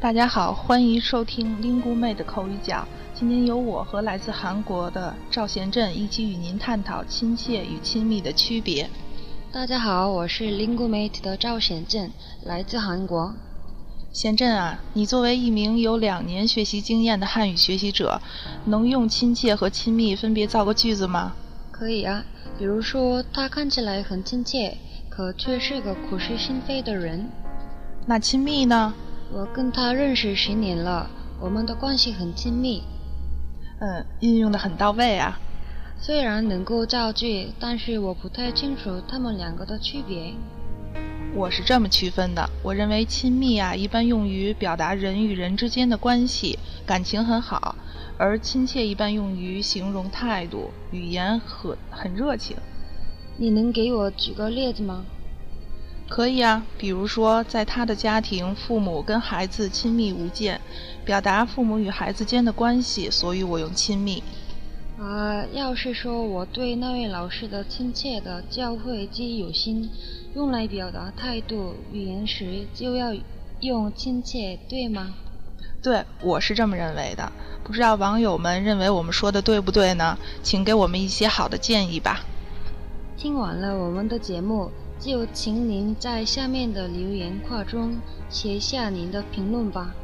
[0.00, 2.86] 大家好，欢迎收听 Lingu 妹的口语角。
[3.14, 8.88] 今天由我和来自韩国的赵贤振一起与您探讨亲切与亲密的区别。
[9.50, 12.12] 大家好，我是 Lingu Mate 的赵贤振，
[12.44, 13.34] 来自韩国。
[14.12, 18.22] 贤振啊，你作为一名有两年学习经验的汉语学习者，
[18.66, 21.32] 能用亲切和亲密分别造个句子吗？
[21.72, 22.24] 可以啊，
[22.56, 24.78] 比如说他看起来很亲切，
[25.08, 27.28] 可却是个口是心非的人。
[28.06, 28.94] 那亲密呢？
[29.30, 32.82] 我跟他认识十年了，我们的关系很亲密。
[33.78, 35.38] 嗯，运用的很到位啊。
[36.00, 40.32] 虽然能够造句，但是我不太清楚他们两个的区别。
[41.34, 47.74] 我是这么区分的，我认为亲密啊，一般用于表达人与人之间的关系，感情很好；
[48.16, 52.56] 而亲切一般用于形容态度，语言很很热情。
[53.36, 55.04] 你能给我举个例子吗？
[56.08, 60.58] 可以啊，比如说，在他的家庭，父母跟孩子亲密无间，
[61.04, 64.22] 表达父母与孩子间的关系，所以我用亲密。
[64.98, 69.90] 啊，要是说我对那位老师的亲切的教诲及有心，
[70.34, 73.14] 用来表达态度语言时，就要
[73.60, 75.14] 用亲切，对吗？
[75.82, 77.30] 对，我是这么认为的。
[77.62, 80.18] 不知道网友们认为我们说的对不对呢？
[80.42, 82.24] 请给我们一些好的建议吧。
[83.18, 84.70] 听完了我们的节目。
[84.98, 87.96] 就请您在下面的留言框中
[88.28, 89.94] 写下您的评论吧。